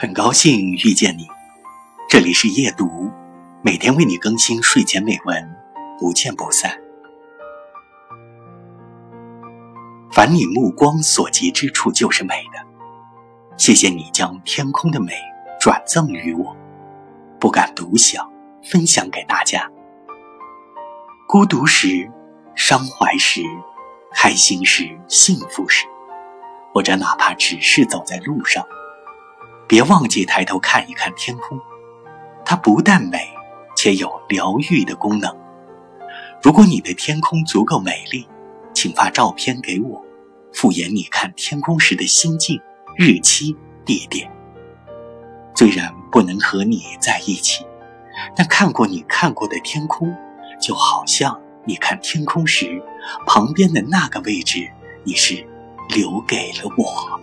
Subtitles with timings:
[0.00, 1.26] 很高兴遇见你，
[2.08, 3.10] 这里是夜读，
[3.62, 5.56] 每天为你更新睡前美文，
[5.98, 6.70] 不见不散。
[10.12, 12.64] 凡你目光所及之处，就是美的。
[13.56, 15.14] 谢谢你将天空的美
[15.58, 16.56] 转赠于我，
[17.40, 18.30] 不敢独享，
[18.62, 19.68] 分享给大家。
[21.26, 22.08] 孤独时，
[22.54, 23.42] 伤怀时，
[24.12, 25.88] 开心时，幸福时。
[26.72, 28.64] 或者哪怕只是走在路上，
[29.68, 31.60] 别忘记抬头看一看天空，
[32.44, 33.18] 它不但美，
[33.76, 35.30] 且有疗愈的功能。
[36.42, 38.26] 如果你的天空足够美丽，
[38.72, 40.02] 请发照片给我，
[40.52, 42.60] 复原你看天空时的心境、
[42.96, 43.54] 日期、
[43.84, 44.30] 地点。
[45.54, 47.66] 虽然不能和你在一起，
[48.34, 50.16] 但看过你看过的天空，
[50.60, 52.82] 就好像你看天空时
[53.26, 54.70] 旁边的那个位置，
[55.04, 55.46] 你是。
[55.94, 57.18] 留给了我。